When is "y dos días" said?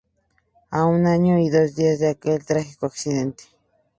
1.37-1.99